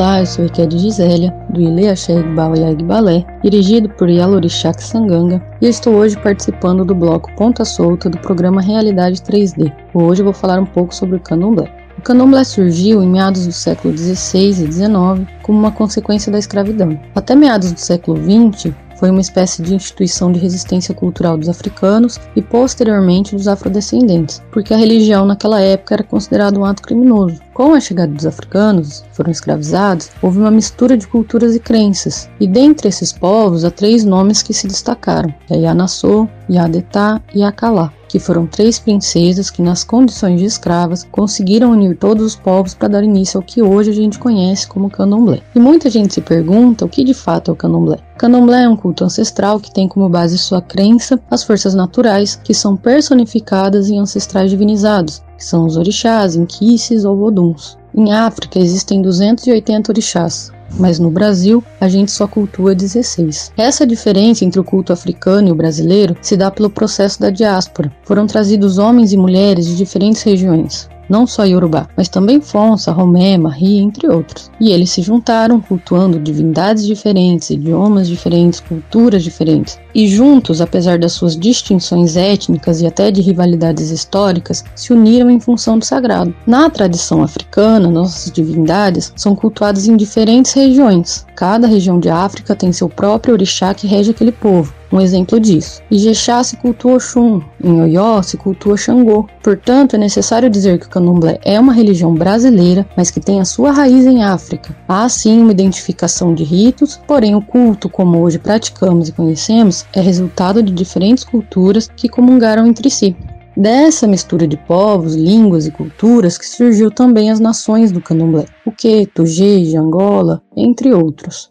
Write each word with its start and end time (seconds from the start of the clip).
Olá, 0.00 0.20
eu 0.20 0.24
sou 0.24 0.46
Ikede 0.46 0.78
Gisélia, 0.78 1.30
do 1.50 1.60
Ile 1.60 1.86
Axé 1.86 2.18
Igbalayag 2.18 2.82
Balé, 2.84 3.22
dirigido 3.42 3.86
por 3.86 4.08
Yalorixak 4.08 4.82
Sanganga, 4.82 5.42
e 5.60 5.66
estou 5.66 5.92
hoje 5.96 6.16
participando 6.16 6.86
do 6.86 6.94
bloco 6.94 7.30
Ponta 7.36 7.66
Solta 7.66 8.08
do 8.08 8.16
programa 8.16 8.62
Realidade 8.62 9.20
3D. 9.20 9.70
Hoje 9.92 10.22
vou 10.22 10.32
falar 10.32 10.58
um 10.58 10.64
pouco 10.64 10.94
sobre 10.94 11.16
o 11.16 11.20
candomblé. 11.20 11.70
O 11.98 12.00
candomblé 12.00 12.42
surgiu 12.44 13.02
em 13.02 13.10
meados 13.10 13.46
do 13.46 13.52
século 13.52 13.94
XVI 13.94 14.48
e 14.48 14.72
XIX 14.72 15.28
como 15.42 15.58
uma 15.58 15.70
consequência 15.70 16.32
da 16.32 16.38
escravidão. 16.38 16.98
Até 17.14 17.34
meados 17.34 17.70
do 17.70 17.78
século 17.78 18.16
XX, 18.16 18.72
foi 19.00 19.10
uma 19.10 19.22
espécie 19.22 19.62
de 19.62 19.74
instituição 19.74 20.30
de 20.30 20.38
resistência 20.38 20.94
cultural 20.94 21.38
dos 21.38 21.48
africanos 21.48 22.20
e 22.36 22.42
posteriormente 22.42 23.34
dos 23.34 23.48
afrodescendentes, 23.48 24.42
porque 24.52 24.74
a 24.74 24.76
religião 24.76 25.24
naquela 25.24 25.58
época 25.58 25.94
era 25.94 26.04
considerada 26.04 26.60
um 26.60 26.66
ato 26.66 26.82
criminoso. 26.82 27.40
Com 27.54 27.72
a 27.72 27.80
chegada 27.80 28.12
dos 28.12 28.26
africanos, 28.26 29.00
que 29.00 29.16
foram 29.16 29.30
escravizados, 29.30 30.10
houve 30.20 30.38
uma 30.38 30.50
mistura 30.50 30.98
de 30.98 31.06
culturas 31.06 31.56
e 31.56 31.60
crenças, 31.60 32.28
e 32.38 32.46
dentre 32.46 32.88
esses 32.88 33.10
povos 33.10 33.64
há 33.64 33.70
três 33.70 34.04
nomes 34.04 34.42
que 34.42 34.52
se 34.52 34.68
destacaram: 34.68 35.32
Yanassô, 35.50 36.28
Yadetá 36.50 37.22
e 37.34 37.42
Akalá 37.42 37.90
que 38.10 38.18
foram 38.18 38.44
três 38.44 38.76
princesas 38.76 39.50
que, 39.50 39.62
nas 39.62 39.84
condições 39.84 40.40
de 40.40 40.44
escravas, 40.44 41.06
conseguiram 41.12 41.70
unir 41.70 41.96
todos 41.96 42.24
os 42.24 42.34
povos 42.34 42.74
para 42.74 42.88
dar 42.88 43.04
início 43.04 43.38
ao 43.38 43.42
que 43.42 43.62
hoje 43.62 43.90
a 43.90 43.94
gente 43.94 44.18
conhece 44.18 44.66
como 44.66 44.90
candomblé. 44.90 45.40
E 45.54 45.60
muita 45.60 45.88
gente 45.88 46.14
se 46.14 46.20
pergunta 46.20 46.84
o 46.84 46.88
que 46.88 47.04
de 47.04 47.14
fato 47.14 47.52
é 47.52 47.54
o 47.54 47.56
candomblé. 47.56 47.98
Candomblé 48.18 48.64
é 48.64 48.68
um 48.68 48.74
culto 48.76 49.04
ancestral 49.04 49.60
que 49.60 49.72
tem 49.72 49.86
como 49.86 50.08
base 50.08 50.36
sua 50.38 50.60
crença 50.60 51.20
as 51.30 51.44
forças 51.44 51.72
naturais, 51.72 52.34
que 52.34 52.52
são 52.52 52.76
personificadas 52.76 53.88
em 53.88 54.00
ancestrais 54.00 54.50
divinizados, 54.50 55.22
que 55.38 55.44
são 55.44 55.64
os 55.64 55.76
orixás, 55.76 56.34
inquices 56.34 57.04
ou 57.04 57.16
oduns. 57.22 57.78
Em 57.94 58.12
África 58.12 58.58
existem 58.58 59.00
280 59.00 59.92
orixás, 59.92 60.52
mas 60.78 60.98
no 60.98 61.10
Brasil 61.10 61.62
a 61.80 61.88
gente 61.88 62.10
só 62.10 62.26
cultua 62.26 62.74
16. 62.74 63.52
Essa 63.56 63.86
diferença 63.86 64.44
entre 64.44 64.60
o 64.60 64.64
culto 64.64 64.92
africano 64.92 65.48
e 65.48 65.52
o 65.52 65.54
brasileiro 65.54 66.16
se 66.20 66.36
dá 66.36 66.50
pelo 66.50 66.70
processo 66.70 67.20
da 67.20 67.30
diáspora. 67.30 67.92
Foram 68.04 68.26
trazidos 68.26 68.78
homens 68.78 69.12
e 69.12 69.16
mulheres 69.16 69.66
de 69.66 69.76
diferentes 69.76 70.22
regiões 70.22 70.88
não 71.10 71.26
só 71.26 71.44
Yorubá, 71.44 71.88
mas 71.96 72.08
também 72.08 72.40
Fonsa, 72.40 72.92
Romé, 72.92 73.36
Marri, 73.36 73.78
entre 73.78 74.08
outros. 74.08 74.50
E 74.60 74.70
eles 74.70 74.90
se 74.90 75.02
juntaram 75.02 75.60
cultuando 75.60 76.18
divindades 76.18 76.86
diferentes, 76.86 77.50
idiomas 77.50 78.08
diferentes, 78.08 78.60
culturas 78.60 79.22
diferentes. 79.24 79.78
E 79.92 80.06
juntos, 80.06 80.60
apesar 80.60 80.98
das 80.98 81.12
suas 81.12 81.36
distinções 81.36 82.16
étnicas 82.16 82.80
e 82.80 82.86
até 82.86 83.10
de 83.10 83.20
rivalidades 83.20 83.90
históricas, 83.90 84.64
se 84.76 84.92
uniram 84.92 85.28
em 85.28 85.40
função 85.40 85.78
do 85.78 85.84
sagrado. 85.84 86.34
Na 86.46 86.70
tradição 86.70 87.22
africana, 87.22 87.90
nossas 87.90 88.30
divindades 88.30 89.12
são 89.16 89.34
cultuadas 89.34 89.88
em 89.88 89.96
diferentes 89.96 90.52
regiões. 90.52 91.26
Cada 91.34 91.66
região 91.66 91.98
de 91.98 92.08
África 92.08 92.54
tem 92.54 92.72
seu 92.72 92.88
próprio 92.88 93.34
orixá 93.34 93.74
que 93.74 93.86
rege 93.88 94.12
aquele 94.12 94.32
povo 94.32 94.72
um 94.92 95.00
exemplo 95.00 95.38
disso. 95.38 95.82
Ijexá 95.90 96.42
se 96.42 96.56
cultua 96.56 96.94
Oxum, 96.94 97.40
em 97.62 97.80
Oió 97.80 98.22
se 98.22 98.36
cultua 98.36 98.76
Xangô. 98.76 99.26
Portanto, 99.42 99.94
é 99.94 99.98
necessário 99.98 100.50
dizer 100.50 100.78
que 100.78 100.86
o 100.86 100.90
candomblé 100.90 101.38
é 101.44 101.58
uma 101.58 101.72
religião 101.72 102.14
brasileira, 102.14 102.86
mas 102.96 103.10
que 103.10 103.20
tem 103.20 103.40
a 103.40 103.44
sua 103.44 103.70
raiz 103.70 104.04
em 104.04 104.22
África. 104.22 104.76
Há 104.88 105.08
sim 105.08 105.40
uma 105.40 105.52
identificação 105.52 106.34
de 106.34 106.44
ritos, 106.44 107.00
porém 107.06 107.34
o 107.34 107.42
culto, 107.42 107.88
como 107.88 108.20
hoje 108.20 108.38
praticamos 108.38 109.08
e 109.08 109.12
conhecemos, 109.12 109.86
é 109.92 110.00
resultado 110.00 110.62
de 110.62 110.72
diferentes 110.72 111.24
culturas 111.24 111.88
que 111.94 112.08
comungaram 112.08 112.66
entre 112.66 112.90
si. 112.90 113.16
Dessa 113.56 114.06
mistura 114.06 114.46
de 114.46 114.56
povos, 114.56 115.14
línguas 115.14 115.66
e 115.66 115.70
culturas 115.70 116.38
que 116.38 116.46
surgiu 116.46 116.90
também 116.90 117.30
as 117.30 117.40
nações 117.40 117.90
do 117.92 118.00
candomblé, 118.00 118.46
o 118.64 118.70
Queto, 118.70 119.26
Jeje, 119.26 119.76
Angola, 119.76 120.40
entre 120.56 120.94
outros. 120.94 121.50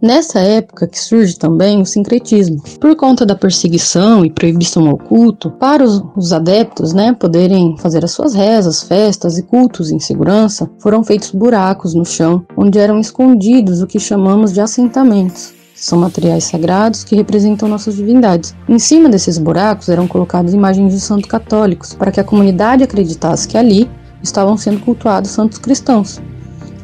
Nessa 0.00 0.40
época 0.40 0.86
que 0.86 0.98
surge 0.98 1.38
também 1.38 1.80
o 1.80 1.86
sincretismo. 1.86 2.62
Por 2.78 2.94
conta 2.96 3.24
da 3.24 3.34
perseguição 3.34 4.24
e 4.24 4.30
proibição 4.30 4.88
ao 4.88 4.98
culto, 4.98 5.50
para 5.50 5.82
os, 5.82 6.02
os, 6.14 6.32
adeptos 6.32 6.92
né, 6.92 7.14
poderem 7.14 7.76
fazer 7.78 8.04
as 8.04 8.10
suas 8.10 8.34
rezas, 8.34 8.82
festas 8.82 9.38
e 9.38 9.42
cultos 9.42 9.90
em 9.90 9.98
segurança, 9.98 10.70
foram 10.78 11.02
feitos 11.02 11.30
buracos 11.30 11.94
no 11.94 12.04
chão 12.04 12.44
onde 12.56 12.78
eram 12.78 13.00
escondidos 13.00 13.80
o 13.80 13.86
que 13.86 13.98
chamamos 13.98 14.52
de 14.52 14.60
assentamentos. 14.60 15.54
São 15.74 15.98
materiais 15.98 16.44
sagrados 16.44 17.02
que 17.02 17.16
representam 17.16 17.68
nossas 17.68 17.96
divindades. 17.96 18.54
Em 18.68 18.78
cima 18.78 19.08
desses 19.08 19.38
buracos 19.38 19.88
eram 19.88 20.06
colocadas 20.06 20.54
imagens 20.54 20.92
de 20.92 21.00
santos 21.00 21.28
católicos, 21.28 21.94
para 21.94 22.10
que 22.10 22.20
a 22.20 22.24
comunidade 22.24 22.82
acreditasse 22.82 23.48
que 23.48 23.58
ali 23.58 23.88
estavam 24.22 24.56
sendo 24.56 24.80
cultuados 24.80 25.30
santos 25.30 25.58
cristãos. 25.58 26.20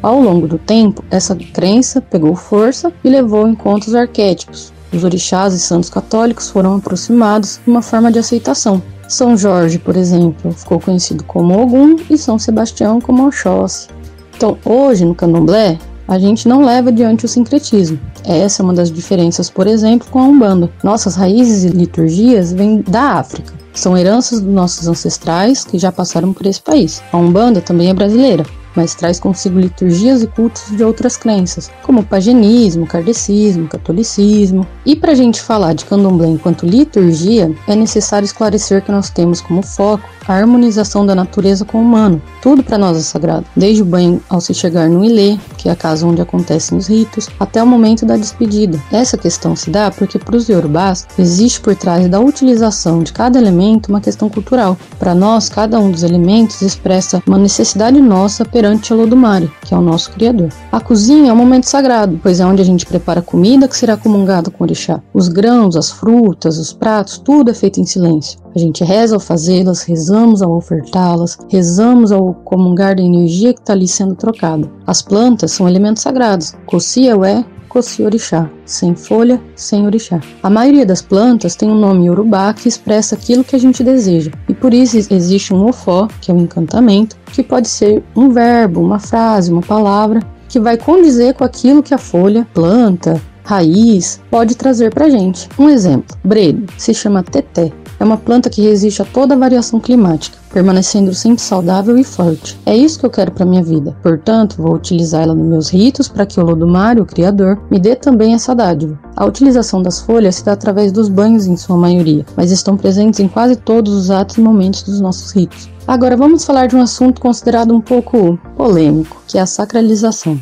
Ao 0.02 0.20
longo 0.20 0.48
do 0.48 0.58
tempo, 0.58 1.04
essa 1.12 1.36
crença 1.36 2.00
pegou 2.00 2.34
força 2.34 2.92
e 3.04 3.08
levou 3.08 3.46
em 3.46 3.54
conta 3.54 3.86
os 3.86 3.94
arquétipos. 3.94 4.72
Os 4.92 5.04
orixás 5.04 5.54
e 5.54 5.60
santos 5.60 5.88
católicos 5.88 6.50
foram 6.50 6.74
aproximados 6.76 7.60
de 7.64 7.70
uma 7.70 7.80
forma 7.80 8.10
de 8.10 8.18
aceitação. 8.18 8.82
São 9.08 9.36
Jorge, 9.36 9.78
por 9.78 9.96
exemplo, 9.96 10.52
ficou 10.52 10.80
conhecido 10.80 11.22
como 11.22 11.56
Ogum 11.56 11.96
e 12.10 12.18
São 12.18 12.36
Sebastião 12.36 13.00
como 13.00 13.28
Oxóssi. 13.28 13.88
Então, 14.36 14.58
hoje 14.64 15.04
no 15.04 15.14
candomblé, 15.14 15.78
a 16.08 16.19
gente 16.19 16.48
não 16.48 16.64
leva 16.64 16.88
adiante 16.88 17.24
o 17.24 17.28
sincretismo. 17.28 18.00
Essa 18.24 18.60
é 18.60 18.64
uma 18.64 18.74
das 18.74 18.90
diferenças, 18.90 19.48
por 19.48 19.69
exemplo, 19.69 20.08
com 20.10 20.19
a 20.19 20.24
Umbanda. 20.24 20.69
Nossas 20.82 21.14
raízes 21.14 21.62
e 21.62 21.69
liturgias 21.69 22.52
vêm 22.52 22.82
da 22.88 23.19
África. 23.19 23.54
São 23.72 23.96
heranças 23.96 24.40
dos 24.40 24.52
nossos 24.52 24.88
ancestrais 24.88 25.64
que 25.64 25.78
já 25.78 25.92
passaram 25.92 26.32
por 26.32 26.44
esse 26.44 26.60
país. 26.60 27.00
A 27.12 27.16
Umbanda 27.16 27.60
também 27.60 27.88
é 27.88 27.94
brasileira, 27.94 28.44
mas 28.74 28.94
traz 28.94 29.18
consigo 29.20 29.58
liturgias 29.58 30.22
e 30.22 30.26
cultos 30.26 30.76
de 30.76 30.82
outras 30.82 31.16
crenças, 31.16 31.70
como 31.82 32.04
paganismo, 32.04 32.86
kardecismo, 32.86 33.68
catolicismo. 33.68 34.66
E 34.84 34.96
para 34.96 35.12
a 35.12 35.14
gente 35.14 35.40
falar 35.40 35.74
de 35.74 35.84
candomblé 35.84 36.28
enquanto 36.28 36.66
liturgia, 36.66 37.52
é 37.66 37.74
necessário 37.74 38.26
esclarecer 38.26 38.82
que 38.82 38.92
nós 38.92 39.10
temos 39.10 39.40
como 39.40 39.62
foco 39.62 40.08
a 40.26 40.34
harmonização 40.34 41.04
da 41.04 41.14
natureza 41.14 41.64
com 41.64 41.78
o 41.78 41.82
humano. 41.82 42.22
Tudo 42.40 42.62
para 42.62 42.78
nós 42.78 42.96
é 42.96 43.00
sagrado, 43.00 43.46
desde 43.56 43.82
o 43.82 43.86
banho 43.86 44.22
ao 44.28 44.40
se 44.40 44.54
chegar 44.54 44.88
no 44.88 45.04
ilê, 45.04 45.36
que 45.56 45.68
é 45.68 45.72
a 45.72 45.76
casa 45.76 46.06
onde 46.06 46.20
acontecem 46.20 46.78
os 46.78 46.86
ritos, 46.86 47.28
até 47.38 47.62
o 47.62 47.66
momento 47.66 48.06
da 48.06 48.16
despedida. 48.16 48.78
Essa 48.90 49.18
questão 49.18 49.56
se 49.56 49.70
dá 49.70 49.90
porque 49.90 50.18
para 50.18 50.36
os 50.36 50.48
iorubás 50.48 51.06
existe 51.18 51.60
por 51.60 51.74
trás 51.74 52.08
da 52.08 52.20
utilização 52.20 53.02
de 53.02 53.12
cada 53.12 53.38
elemento 53.38 53.88
uma 53.88 54.00
questão 54.00 54.28
cultural. 54.28 54.76
Para 54.98 55.14
nós, 55.14 55.48
cada 55.48 55.78
um 55.78 55.90
dos 55.90 56.02
elementos 56.02 56.62
expressa 56.62 57.22
uma 57.26 57.38
necessidade 57.38 58.00
nossa 58.00 58.44
perante 58.62 58.94
Olodumare, 58.94 59.50
que 59.62 59.74
é 59.74 59.76
o 59.76 59.80
nosso 59.80 60.12
criador. 60.12 60.48
A 60.70 60.78
cozinha 60.78 61.30
é 61.30 61.32
um 61.32 61.36
momento 61.36 61.64
sagrado, 61.64 62.20
pois 62.22 62.38
é 62.38 62.46
onde 62.46 62.62
a 62.62 62.64
gente 62.64 62.86
prepara 62.86 63.18
a 63.18 63.22
comida 63.22 63.66
que 63.66 63.76
será 63.76 63.96
comungada 63.96 64.52
com 64.52 64.62
o 64.62 64.64
orixá. 64.64 65.02
Os 65.12 65.26
grãos, 65.26 65.74
as 65.74 65.90
frutas, 65.90 66.58
os 66.58 66.72
pratos, 66.72 67.18
tudo 67.18 67.50
é 67.50 67.54
feito 67.54 67.80
em 67.80 67.84
silêncio. 67.84 68.38
A 68.54 68.58
gente 68.60 68.84
reza 68.84 69.16
ao 69.16 69.20
fazê-las, 69.20 69.82
rezamos 69.82 70.42
ao 70.42 70.52
ofertá-las, 70.52 71.36
rezamos 71.50 72.12
ao 72.12 72.34
comungar 72.34 72.94
da 72.94 73.02
energia 73.02 73.52
que 73.52 73.58
está 73.58 73.72
ali 73.72 73.88
sendo 73.88 74.14
trocada. 74.14 74.70
As 74.86 75.02
plantas 75.02 75.50
são 75.50 75.68
elementos 75.68 76.02
sagrados. 76.02 76.54
Coci 76.64 77.12
o 77.12 77.24
é, 77.24 77.44
Coci 77.72 78.02
orixá, 78.02 78.50
sem 78.66 78.94
folha, 78.94 79.40
sem 79.56 79.86
orixá. 79.86 80.20
A 80.42 80.50
maioria 80.50 80.84
das 80.84 81.00
plantas 81.00 81.56
tem 81.56 81.70
um 81.70 81.74
nome 81.74 82.10
urubá 82.10 82.52
que 82.52 82.68
expressa 82.68 83.14
aquilo 83.14 83.42
que 83.42 83.56
a 83.56 83.58
gente 83.58 83.82
deseja, 83.82 84.30
e 84.46 84.52
por 84.52 84.74
isso 84.74 84.98
existe 84.98 85.54
um 85.54 85.66
ofó, 85.66 86.06
que 86.20 86.30
é 86.30 86.34
um 86.34 86.40
encantamento, 86.40 87.16
que 87.32 87.42
pode 87.42 87.68
ser 87.68 88.04
um 88.14 88.28
verbo, 88.28 88.82
uma 88.82 88.98
frase, 88.98 89.50
uma 89.50 89.62
palavra, 89.62 90.20
que 90.50 90.60
vai 90.60 90.76
condizer 90.76 91.32
com 91.32 91.44
aquilo 91.44 91.82
que 91.82 91.94
a 91.94 91.98
folha, 91.98 92.46
planta, 92.52 93.18
raiz 93.42 94.20
pode 94.30 94.54
trazer 94.54 94.92
para 94.92 95.08
gente. 95.08 95.48
Um 95.58 95.70
exemplo: 95.70 96.14
bredo 96.22 96.70
se 96.76 96.92
chama 96.92 97.22
teté, 97.22 97.72
é 98.02 98.04
uma 98.04 98.16
planta 98.16 98.50
que 98.50 98.60
resiste 98.60 99.00
a 99.00 99.04
toda 99.04 99.37
variação 99.37 99.78
climática, 99.78 100.37
permanecendo 100.52 101.14
sempre 101.14 101.40
saudável 101.40 101.96
e 101.96 102.02
forte. 102.02 102.58
É 102.66 102.76
isso 102.76 102.99
que 102.99 103.06
eu 103.06 103.10
quero 103.10 103.31
para 103.31 103.46
minha 103.46 103.62
vida. 103.62 103.96
Portanto, 104.02 104.56
vou 104.60 104.75
utilizá-la 104.75 105.32
nos 105.32 105.46
meus 105.46 105.69
ritos 105.69 106.08
para 106.08 106.26
que 106.26 106.40
o 106.40 106.43
Lodumare, 106.43 107.00
o 107.00 107.06
Criador, 107.06 107.62
me 107.70 107.78
dê 107.78 107.94
também 107.94 108.34
essa 108.34 108.56
dádiva. 108.56 108.99
A 109.14 109.25
utilização 109.25 109.81
das 109.81 110.00
folhas 110.00 110.34
se 110.34 110.44
dá 110.44 110.50
através 110.50 110.90
dos 110.90 111.08
banhos 111.08 111.46
em 111.46 111.56
sua 111.56 111.76
maioria, 111.76 112.26
mas 112.37 112.50
estão 112.50 112.76
presentes 112.76 113.20
em 113.20 113.28
quase 113.28 113.54
todos 113.54 113.94
os 113.94 114.10
atos 114.10 114.37
e 114.37 114.40
momentos 114.40 114.82
dos 114.82 115.00
nossos 115.00 115.31
ritos. 115.31 115.70
Agora 115.87 116.16
vamos 116.16 116.44
falar 116.44 116.66
de 116.66 116.75
um 116.75 116.82
assunto 116.82 117.20
considerado 117.20 117.72
um 117.72 117.81
pouco 117.81 118.37
polêmico, 118.56 119.22
que 119.28 119.38
é 119.38 119.43
a 119.43 119.46
sacralização. 119.46 120.40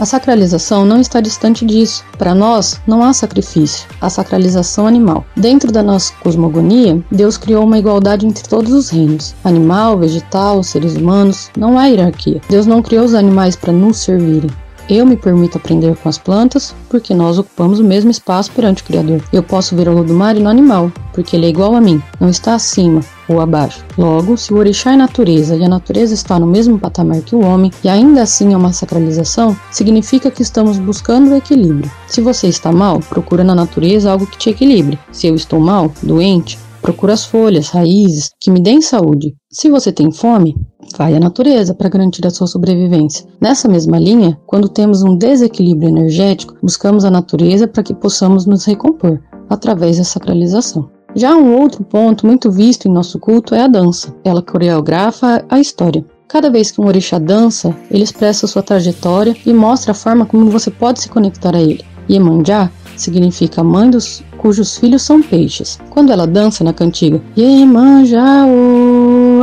A 0.00 0.06
sacralização 0.06 0.86
não 0.86 0.98
está 0.98 1.20
distante 1.20 1.66
disso. 1.66 2.02
Para 2.16 2.34
nós, 2.34 2.80
não 2.86 3.02
há 3.02 3.12
sacrifício, 3.12 3.86
há 4.00 4.08
sacralização 4.08 4.86
animal. 4.86 5.26
Dentro 5.36 5.70
da 5.70 5.82
nossa 5.82 6.14
cosmogonia, 6.22 7.04
Deus 7.12 7.36
criou 7.36 7.64
uma 7.64 7.78
igualdade 7.78 8.24
entre 8.26 8.48
todos 8.48 8.72
os 8.72 8.88
reinos: 8.88 9.34
animal, 9.44 9.98
vegetal, 9.98 10.62
seres 10.62 10.96
humanos, 10.96 11.50
não 11.54 11.78
há 11.78 11.84
hierarquia. 11.84 12.40
Deus 12.48 12.64
não 12.64 12.80
criou 12.80 13.04
os 13.04 13.12
animais 13.12 13.56
para 13.56 13.74
nos 13.74 13.98
servirem. 13.98 14.50
Eu 14.90 15.06
me 15.06 15.16
permito 15.16 15.56
aprender 15.56 15.96
com 15.96 16.08
as 16.08 16.18
plantas 16.18 16.74
porque 16.88 17.14
nós 17.14 17.38
ocupamos 17.38 17.78
o 17.78 17.84
mesmo 17.84 18.10
espaço 18.10 18.50
perante 18.50 18.82
o 18.82 18.84
Criador. 18.84 19.22
Eu 19.32 19.40
posso 19.40 19.76
ver 19.76 19.88
o 19.88 19.92
Lodumare 19.94 20.40
no 20.40 20.48
animal 20.48 20.90
porque 21.12 21.36
ele 21.36 21.46
é 21.46 21.48
igual 21.48 21.76
a 21.76 21.80
mim, 21.80 22.02
não 22.18 22.28
está 22.28 22.54
acima 22.54 23.00
ou 23.28 23.40
abaixo. 23.40 23.84
Logo, 23.96 24.36
se 24.36 24.52
o 24.52 24.56
orixá 24.56 24.92
é 24.92 24.96
natureza 24.96 25.54
e 25.54 25.64
a 25.64 25.68
natureza 25.68 26.12
está 26.12 26.40
no 26.40 26.46
mesmo 26.46 26.76
patamar 26.76 27.20
que 27.20 27.36
o 27.36 27.44
homem 27.44 27.70
e 27.84 27.88
ainda 27.88 28.22
assim 28.22 28.52
é 28.52 28.56
uma 28.56 28.72
sacralização, 28.72 29.56
significa 29.70 30.28
que 30.28 30.42
estamos 30.42 30.76
buscando 30.76 31.30
o 31.30 31.36
equilíbrio. 31.36 31.88
Se 32.08 32.20
você 32.20 32.48
está 32.48 32.72
mal, 32.72 32.98
procura 32.98 33.44
na 33.44 33.54
natureza 33.54 34.10
algo 34.10 34.26
que 34.26 34.38
te 34.38 34.50
equilibre. 34.50 34.98
Se 35.12 35.28
eu 35.28 35.36
estou 35.36 35.60
mal, 35.60 35.92
doente, 36.02 36.58
procura 36.82 37.12
as 37.12 37.24
folhas, 37.24 37.68
raízes 37.68 38.30
que 38.40 38.50
me 38.50 38.60
deem 38.60 38.82
saúde. 38.82 39.36
Se 39.52 39.68
você 39.68 39.92
tem 39.92 40.10
fome, 40.10 40.56
vai 40.96 41.14
à 41.14 41.20
natureza 41.20 41.74
para 41.74 41.88
garantir 41.88 42.26
a 42.26 42.30
sua 42.30 42.46
sobrevivência. 42.46 43.26
Nessa 43.40 43.68
mesma 43.68 43.98
linha, 43.98 44.38
quando 44.46 44.68
temos 44.68 45.02
um 45.02 45.16
desequilíbrio 45.16 45.88
energético, 45.88 46.56
buscamos 46.62 47.04
a 47.04 47.10
natureza 47.10 47.66
para 47.66 47.82
que 47.82 47.94
possamos 47.94 48.46
nos 48.46 48.64
recompor 48.64 49.20
através 49.48 49.98
da 49.98 50.04
sacralização. 50.04 50.90
Já 51.14 51.34
um 51.36 51.56
outro 51.60 51.82
ponto 51.82 52.26
muito 52.26 52.50
visto 52.50 52.86
em 52.86 52.92
nosso 52.92 53.18
culto 53.18 53.54
é 53.54 53.62
a 53.62 53.68
dança. 53.68 54.14
Ela 54.24 54.42
coreografa 54.42 55.44
a 55.48 55.58
história. 55.58 56.04
Cada 56.28 56.48
vez 56.48 56.70
que 56.70 56.80
um 56.80 56.86
orixá 56.86 57.18
dança, 57.18 57.74
ele 57.90 58.04
expressa 58.04 58.46
sua 58.46 58.62
trajetória 58.62 59.34
e 59.44 59.52
mostra 59.52 59.90
a 59.90 59.94
forma 59.94 60.24
como 60.24 60.48
você 60.48 60.70
pode 60.70 61.00
se 61.00 61.08
conectar 61.08 61.56
a 61.56 61.60
ele. 61.60 61.84
Iemanjá 62.08 62.70
significa 62.96 63.64
mãe 63.64 63.90
dos 63.90 64.22
cujos 64.38 64.76
filhos 64.76 65.02
são 65.02 65.20
peixes. 65.20 65.78
Quando 65.90 66.12
ela 66.12 66.26
dança 66.26 66.62
na 66.62 66.72
cantiga 66.72 67.20
Iemanjá 67.36 68.46
o 68.46 68.99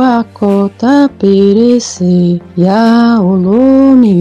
akota 0.08 1.10
perece 1.18 2.40
yaolomio 2.56 4.18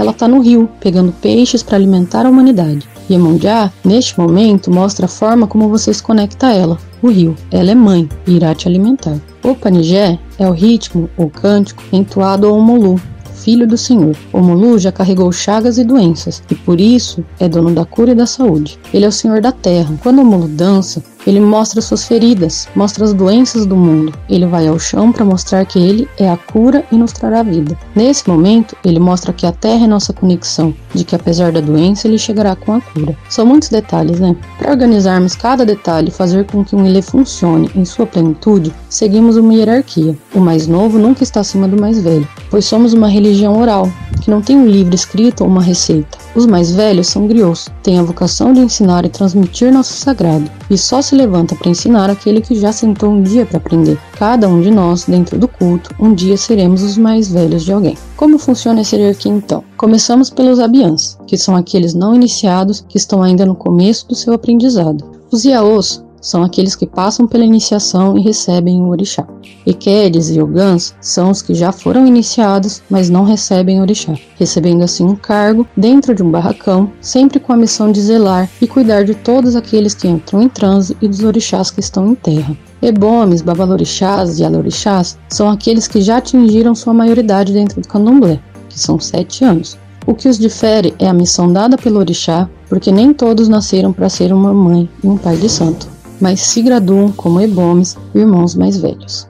ela 0.00 0.12
está 0.12 0.26
no 0.26 0.40
rio, 0.40 0.66
pegando 0.80 1.12
peixes 1.12 1.62
para 1.62 1.76
alimentar 1.76 2.24
a 2.24 2.30
humanidade. 2.30 2.88
Iemanjá, 3.10 3.70
neste 3.84 4.18
momento, 4.18 4.70
mostra 4.70 5.04
a 5.04 5.08
forma 5.08 5.46
como 5.46 5.68
você 5.68 5.92
se 5.92 6.02
conecta 6.02 6.46
a 6.46 6.54
ela, 6.54 6.78
o 7.02 7.08
rio. 7.08 7.36
Ela 7.50 7.72
é 7.72 7.74
mãe 7.74 8.08
e 8.26 8.36
irá 8.36 8.54
te 8.54 8.66
alimentar. 8.66 9.20
O 9.44 9.54
panigé 9.54 10.18
é 10.38 10.48
o 10.48 10.52
ritmo 10.52 11.10
ou 11.18 11.28
cântico 11.28 11.82
entoado 11.92 12.46
ao 12.46 12.58
Molu, 12.58 12.98
filho 13.34 13.66
do 13.66 13.76
Senhor. 13.76 14.16
O 14.32 14.40
Molu 14.40 14.78
já 14.78 14.90
carregou 14.90 15.30
chagas 15.32 15.76
e 15.76 15.84
doenças, 15.84 16.42
e 16.50 16.54
por 16.54 16.80
isso 16.80 17.22
é 17.38 17.46
dono 17.46 17.74
da 17.74 17.84
cura 17.84 18.12
e 18.12 18.14
da 18.14 18.24
saúde. 18.24 18.78
Ele 18.94 19.04
é 19.04 19.08
o 19.08 19.12
Senhor 19.12 19.42
da 19.42 19.52
terra. 19.52 19.94
Quando 20.02 20.22
o 20.22 20.24
Molu 20.24 20.48
dança, 20.48 21.02
ele 21.26 21.40
mostra 21.40 21.80
suas 21.80 22.04
feridas, 22.04 22.68
mostra 22.74 23.04
as 23.04 23.12
doenças 23.12 23.66
do 23.66 23.76
mundo. 23.76 24.12
Ele 24.28 24.46
vai 24.46 24.66
ao 24.66 24.78
chão 24.78 25.12
para 25.12 25.24
mostrar 25.24 25.64
que 25.64 25.78
ele 25.78 26.08
é 26.18 26.28
a 26.28 26.36
cura 26.36 26.84
e 26.90 26.96
nos 26.96 27.12
trará 27.12 27.42
vida. 27.42 27.78
Nesse 27.94 28.28
momento, 28.28 28.76
ele 28.84 28.98
mostra 28.98 29.32
que 29.32 29.46
a 29.46 29.52
terra 29.52 29.84
é 29.84 29.88
nossa 29.88 30.12
conexão, 30.12 30.74
de 30.94 31.04
que 31.04 31.14
apesar 31.14 31.52
da 31.52 31.60
doença, 31.60 32.08
ele 32.08 32.18
chegará 32.18 32.56
com 32.56 32.74
a 32.74 32.80
cura. 32.80 33.16
São 33.28 33.44
muitos 33.46 33.68
detalhes, 33.68 34.20
né? 34.20 34.34
Para 34.58 34.70
organizarmos 34.70 35.34
cada 35.34 35.64
detalhe 35.64 36.08
e 36.08 36.12
fazer 36.12 36.46
com 36.46 36.64
que 36.64 36.74
um 36.74 36.86
ilê 36.86 37.02
funcione 37.02 37.70
em 37.74 37.84
sua 37.84 38.06
plenitude, 38.06 38.72
seguimos 38.88 39.36
uma 39.36 39.54
hierarquia. 39.54 40.16
O 40.34 40.40
mais 40.40 40.66
novo 40.66 40.98
nunca 40.98 41.22
está 41.22 41.40
acima 41.40 41.68
do 41.68 41.80
mais 41.80 42.00
velho, 42.00 42.26
pois 42.50 42.64
somos 42.64 42.92
uma 42.92 43.08
religião 43.08 43.58
oral, 43.58 43.90
não 44.30 44.40
tem 44.40 44.56
um 44.56 44.66
livro 44.66 44.94
escrito 44.94 45.42
ou 45.42 45.50
uma 45.50 45.60
receita. 45.60 46.16
Os 46.34 46.46
mais 46.46 46.70
velhos 46.70 47.08
são 47.08 47.26
griots, 47.26 47.68
têm 47.82 47.98
a 47.98 48.02
vocação 48.02 48.52
de 48.52 48.60
ensinar 48.60 49.04
e 49.04 49.08
transmitir 49.08 49.72
nosso 49.72 49.92
sagrado, 49.92 50.50
e 50.70 50.78
só 50.78 51.02
se 51.02 51.14
levanta 51.14 51.56
para 51.56 51.70
ensinar 51.70 52.08
aquele 52.08 52.40
que 52.40 52.54
já 52.54 52.72
sentou 52.72 53.10
um 53.10 53.22
dia 53.22 53.44
para 53.44 53.58
aprender. 53.58 53.98
Cada 54.12 54.48
um 54.48 54.60
de 54.60 54.70
nós, 54.70 55.04
dentro 55.04 55.38
do 55.38 55.48
culto, 55.48 55.94
um 55.98 56.14
dia 56.14 56.36
seremos 56.36 56.82
os 56.82 56.96
mais 56.96 57.28
velhos 57.28 57.64
de 57.64 57.72
alguém. 57.72 57.98
Como 58.16 58.38
funciona 58.38 58.80
essa 58.80 58.96
hierarquia 58.96 59.32
então? 59.32 59.64
Começamos 59.76 60.30
pelos 60.30 60.60
abiãs, 60.60 61.18
que 61.26 61.36
são 61.36 61.56
aqueles 61.56 61.92
não 61.92 62.14
iniciados 62.14 62.84
que 62.88 62.96
estão 62.96 63.22
ainda 63.22 63.44
no 63.44 63.54
começo 63.54 64.06
do 64.06 64.14
seu 64.14 64.32
aprendizado. 64.32 65.04
Os 65.32 65.44
iaôs 65.44 66.02
são 66.20 66.42
aqueles 66.42 66.76
que 66.76 66.86
passam 66.86 67.26
pela 67.26 67.44
iniciação 67.44 68.16
e 68.16 68.20
recebem 68.20 68.82
o 68.82 68.88
orixá. 68.88 69.26
Equedes 69.66 70.28
e 70.30 70.40
Ogãs 70.40 70.94
são 71.00 71.30
os 71.30 71.40
que 71.40 71.54
já 71.54 71.72
foram 71.72 72.06
iniciados, 72.06 72.82
mas 72.90 73.08
não 73.08 73.24
recebem 73.24 73.80
orixá, 73.80 74.14
recebendo 74.38 74.82
assim 74.82 75.04
um 75.04 75.16
cargo 75.16 75.66
dentro 75.76 76.14
de 76.14 76.22
um 76.22 76.30
barracão, 76.30 76.92
sempre 77.00 77.40
com 77.40 77.52
a 77.52 77.56
missão 77.56 77.90
de 77.90 78.00
zelar 78.00 78.48
e 78.60 78.66
cuidar 78.66 79.04
de 79.04 79.14
todos 79.14 79.56
aqueles 79.56 79.94
que 79.94 80.08
entram 80.08 80.42
em 80.42 80.48
transe 80.48 80.96
e 81.00 81.08
dos 81.08 81.22
orixás 81.24 81.70
que 81.70 81.80
estão 81.80 82.08
em 82.08 82.14
terra. 82.14 82.56
Ebomes, 82.82 83.42
babalorixás 83.42 84.38
e 84.38 84.44
alorixás 84.44 85.18
são 85.28 85.50
aqueles 85.50 85.86
que 85.86 86.00
já 86.00 86.18
atingiram 86.18 86.74
sua 86.74 86.94
maioridade 86.94 87.52
dentro 87.52 87.80
do 87.80 87.88
candomblé, 87.88 88.40
que 88.68 88.78
são 88.78 88.98
sete 88.98 89.44
anos. 89.44 89.78
O 90.06 90.14
que 90.14 90.28
os 90.28 90.38
difere 90.38 90.94
é 90.98 91.06
a 91.06 91.12
missão 91.12 91.52
dada 91.52 91.76
pelo 91.76 91.98
orixá, 91.98 92.48
porque 92.68 92.90
nem 92.90 93.12
todos 93.12 93.48
nasceram 93.48 93.92
para 93.92 94.08
ser 94.08 94.32
uma 94.32 94.52
mãe 94.52 94.88
e 95.04 95.06
um 95.06 95.18
pai 95.18 95.36
de 95.36 95.48
santo 95.48 95.99
mas 96.20 96.40
se 96.40 96.62
graduam 96.62 97.10
como 97.12 97.40
ebomes, 97.40 97.96
irmãos 98.14 98.54
mais 98.54 98.76
velhos. 98.76 99.28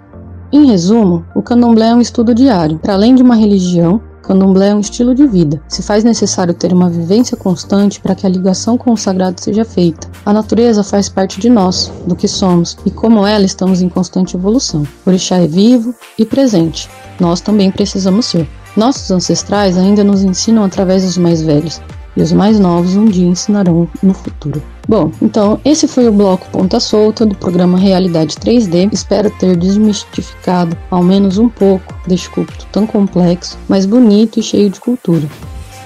Em 0.52 0.66
resumo, 0.66 1.24
o 1.34 1.42
candomblé 1.42 1.90
é 1.90 1.94
um 1.94 2.00
estudo 2.00 2.34
diário. 2.34 2.78
Para 2.80 2.94
além 2.94 3.14
de 3.14 3.22
uma 3.22 3.36
religião, 3.36 4.00
candomblé 4.20 4.68
é 4.70 4.74
um 4.74 4.80
estilo 4.80 5.14
de 5.14 5.26
vida. 5.26 5.62
Se 5.68 5.80
faz 5.80 6.02
necessário 6.02 6.52
ter 6.52 6.72
uma 6.72 6.90
vivência 6.90 7.36
constante 7.36 8.00
para 8.00 8.16
que 8.16 8.26
a 8.26 8.28
ligação 8.28 8.76
com 8.76 8.92
o 8.92 8.96
sagrado 8.96 9.40
seja 9.40 9.64
feita. 9.64 10.08
A 10.26 10.32
natureza 10.32 10.82
faz 10.82 11.08
parte 11.08 11.40
de 11.40 11.48
nós, 11.48 11.92
do 12.04 12.16
que 12.16 12.26
somos, 12.26 12.76
e 12.84 12.90
como 12.90 13.24
ela 13.24 13.44
estamos 13.44 13.80
em 13.80 13.88
constante 13.88 14.36
evolução. 14.36 14.82
O 15.06 15.10
orixá 15.10 15.36
é 15.36 15.46
vivo 15.46 15.94
e 16.18 16.24
presente. 16.24 16.90
Nós 17.20 17.40
também 17.40 17.70
precisamos 17.70 18.26
ser. 18.26 18.48
Nossos 18.76 19.10
ancestrais 19.10 19.76
ainda 19.76 20.02
nos 20.02 20.22
ensinam 20.22 20.64
através 20.64 21.04
dos 21.04 21.18
mais 21.18 21.42
velhos, 21.42 21.80
e 22.16 22.22
os 22.22 22.32
mais 22.32 22.58
novos 22.58 22.96
um 22.96 23.04
dia 23.04 23.26
ensinarão 23.26 23.88
no 24.02 24.14
futuro. 24.14 24.62
Bom, 24.88 25.12
então 25.22 25.60
esse 25.64 25.86
foi 25.86 26.08
o 26.08 26.12
bloco 26.12 26.48
Ponta 26.50 26.80
Solta 26.80 27.24
do 27.24 27.34
programa 27.34 27.78
Realidade 27.78 28.34
3D. 28.36 28.92
Espero 28.92 29.30
ter 29.30 29.56
desmistificado 29.56 30.76
ao 30.90 31.02
menos 31.02 31.38
um 31.38 31.48
pouco 31.48 31.94
deste 32.06 32.28
culto 32.30 32.66
tão 32.72 32.86
complexo, 32.86 33.58
mas 33.68 33.86
bonito 33.86 34.40
e 34.40 34.42
cheio 34.42 34.68
de 34.68 34.80
cultura. 34.80 35.28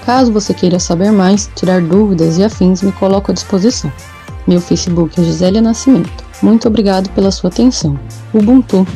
Caso 0.05 0.31
você 0.31 0.53
queira 0.53 0.79
saber 0.79 1.11
mais, 1.11 1.49
tirar 1.55 1.81
dúvidas 1.81 2.37
e 2.37 2.43
afins, 2.43 2.81
me 2.81 2.91
coloco 2.91 3.31
à 3.31 3.33
disposição. 3.33 3.91
Meu 4.47 4.61
Facebook 4.61 5.19
é 5.19 5.23
Gisélia 5.23 5.61
Nascimento. 5.61 6.23
Muito 6.41 6.67
obrigado 6.67 7.09
pela 7.11 7.31
sua 7.31 7.49
atenção. 7.49 7.99
Ubuntu. 8.33 8.87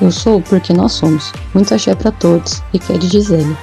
Eu 0.00 0.10
sou 0.10 0.40
porque 0.40 0.72
nós 0.72 0.92
somos. 0.92 1.32
Muito 1.52 1.72
axé 1.74 1.94
para 1.94 2.10
todos 2.10 2.62
e 2.72 2.78
quer 2.78 3.00
Gisélia. 3.00 3.56